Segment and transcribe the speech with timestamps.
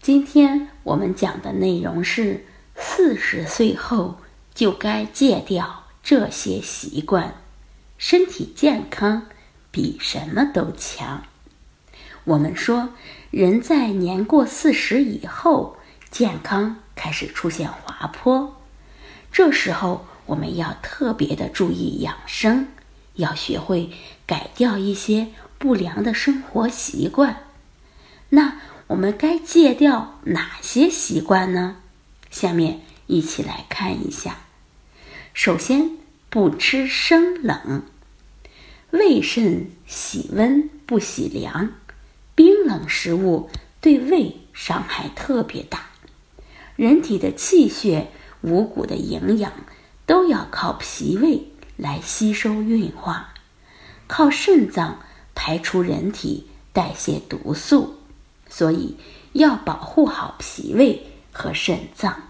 [0.00, 4.16] 今天我们讲的内容是四十岁后
[4.54, 7.34] 就该戒掉这些习惯，
[7.98, 9.26] 身体健康
[9.70, 11.24] 比什么都强。
[12.24, 12.90] 我们说，
[13.30, 15.76] 人在年过四十以后，
[16.10, 18.56] 健康开始出现滑坡，
[19.32, 22.68] 这时候我们要特别的注意养生，
[23.14, 23.90] 要学会
[24.26, 27.44] 改掉一些不良的生活习惯。
[28.30, 31.76] 那我们该戒掉哪些习惯呢？
[32.30, 34.38] 下面一起来看一下。
[35.34, 35.98] 首先，
[36.30, 37.82] 不吃生冷，
[38.90, 41.74] 胃肾喜温不喜凉，
[42.34, 43.50] 冰冷食物
[43.82, 45.90] 对胃伤害特别大。
[46.74, 48.08] 人体的气血、
[48.40, 49.52] 五谷的营养
[50.06, 53.34] 都要靠脾胃来吸收运化，
[54.06, 55.00] 靠肾脏
[55.34, 57.97] 排出人体代谢毒素。
[58.48, 58.96] 所以
[59.32, 62.22] 要保护好脾胃和肾脏。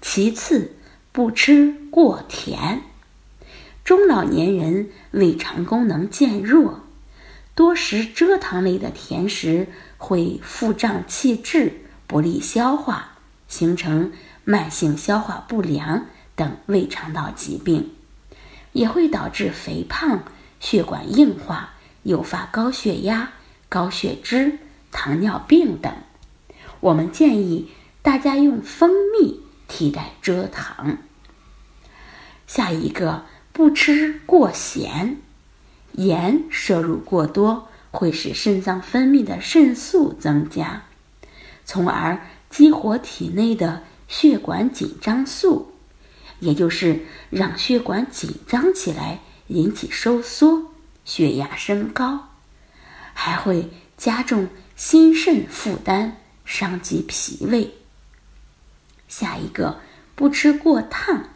[0.00, 0.76] 其次，
[1.12, 2.82] 不吃过甜。
[3.84, 6.80] 中老年人胃肠功能渐弱，
[7.54, 11.72] 多食蔗糖类的甜食会腹胀气滞，
[12.06, 13.12] 不利消化，
[13.48, 14.12] 形成
[14.44, 17.92] 慢性消化不良等胃肠道疾病，
[18.72, 20.24] 也会导致肥胖、
[20.58, 23.32] 血管硬化，诱发高血压、
[23.68, 24.58] 高血脂。
[24.96, 25.92] 糖尿病等，
[26.80, 30.96] 我们建议大家用蜂蜜替代蔗糖。
[32.46, 35.18] 下一个，不吃过咸，
[35.92, 40.84] 盐摄入过多会使肾脏分泌的肾素增加，
[41.66, 45.74] 从而激活体内的血管紧张素，
[46.40, 50.72] 也就是让血管紧张起来，引起收缩，
[51.04, 52.28] 血压升高，
[53.12, 54.48] 还会加重。
[54.76, 57.72] 心肾负担，伤及脾胃。
[59.08, 59.80] 下一个，
[60.14, 61.30] 不吃过烫。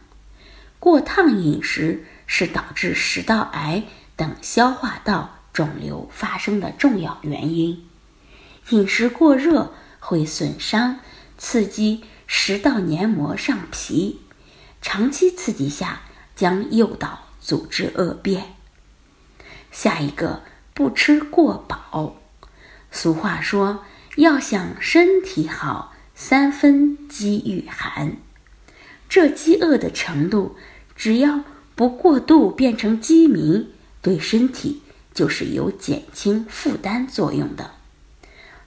[0.79, 3.85] 过烫饮食是导致食道癌
[4.15, 7.83] 等消化道肿瘤发生的重要原因。
[8.69, 10.99] 饮食过热会损伤、
[11.39, 14.21] 刺激食道黏膜上皮，
[14.83, 16.03] 长期刺激下
[16.35, 18.53] 将诱导组织恶变。
[19.71, 20.43] 下一个，
[20.75, 22.17] 不吃过饱。
[22.91, 23.85] 俗话说
[24.17, 28.17] ：“要想身体好，三分饥与寒。”
[29.07, 30.57] 这饥饿的程度，
[30.95, 31.43] 只要
[31.73, 33.69] 不过度变成饥民，
[34.01, 37.71] 对身体就是有减轻负担作用的。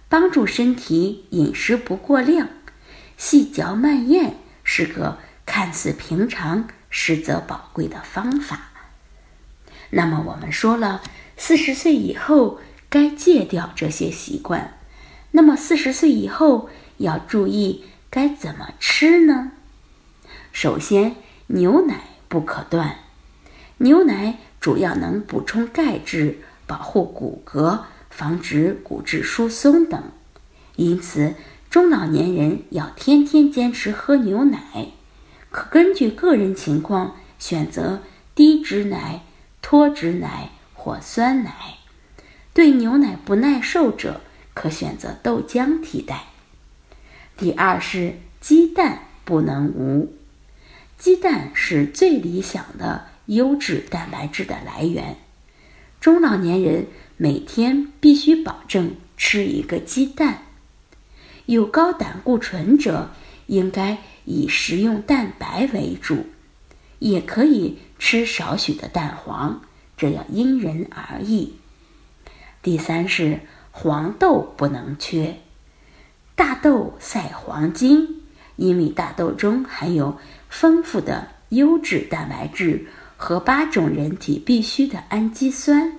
[0.08, 2.48] 帮助身体饮食不过量，
[3.18, 8.70] 细嚼慢咽是个看似平常实则宝贵的方法。
[9.90, 11.02] 那么我们说了，
[11.36, 12.58] 四十岁以后。
[12.94, 14.78] 该戒掉这些习惯，
[15.32, 19.50] 那么四十岁以后要注意该怎么吃呢？
[20.52, 21.16] 首先，
[21.48, 22.98] 牛奶不可断。
[23.78, 26.38] 牛奶主要能补充钙质，
[26.68, 30.00] 保护骨骼，防止骨质疏松等。
[30.76, 31.34] 因此，
[31.68, 34.60] 中老年人要天天坚持喝牛奶，
[35.50, 38.02] 可根据个人情况选择
[38.36, 39.22] 低脂奶、
[39.60, 41.78] 脱脂奶或酸奶。
[42.54, 44.20] 对牛奶不耐受者，
[44.54, 46.26] 可选择豆浆替代。
[47.36, 50.14] 第二是鸡蛋不能无，
[50.96, 55.16] 鸡蛋是最理想的优质蛋白质的来源。
[56.00, 56.86] 中老年人
[57.16, 60.42] 每天必须保证吃一个鸡蛋。
[61.46, 63.10] 有高胆固醇者，
[63.46, 66.26] 应该以食用蛋白为主，
[67.00, 69.62] 也可以吃少许的蛋黄，
[69.96, 71.54] 这要因人而异。
[72.64, 73.40] 第三是
[73.72, 75.36] 黄豆不能缺，
[76.34, 78.22] 大豆赛黄金，
[78.56, 80.18] 因为大豆中含有
[80.48, 82.86] 丰富的优质蛋白质
[83.18, 85.92] 和八种人体必需的氨基酸，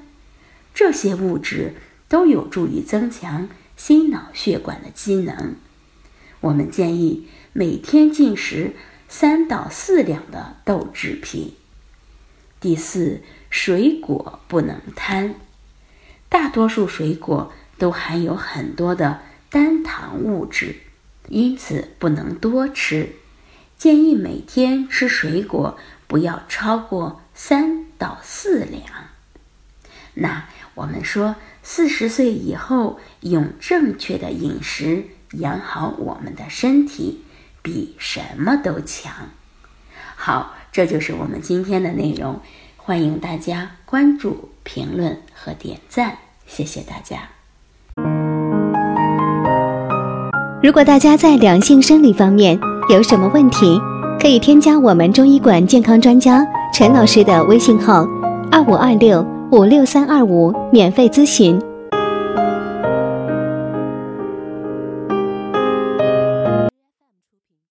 [0.74, 1.76] 这些物质
[2.10, 3.48] 都有助于增强
[3.78, 5.54] 心脑血管的机能。
[6.40, 8.74] 我们建议每天进食
[9.08, 11.54] 三到四两的豆制品。
[12.60, 13.22] 第四，
[13.52, 15.36] 水果不能贪。
[16.30, 20.76] 大多数水果都含有很多的单糖物质，
[21.30, 23.16] 因此不能多吃。
[23.78, 25.78] 建议每天吃水果
[26.08, 28.84] 不要超过三到四两。
[30.14, 37.24] 那我们说，四十岁以后用正确的饮食养好我们的身体，
[37.62, 39.30] 比什么都强。
[40.16, 42.42] 好，这就是我们今天的内容。
[42.78, 47.20] 欢迎大家关注、评论和点赞，谢谢大家。
[50.62, 52.60] 如果大家在两性生理方面
[52.90, 53.80] 有什么问题，
[54.20, 58.06] 可以添加我们中医馆健康专家陈老师的微信号：
[58.52, 61.62] 二五二六五六三二五，免费咨询。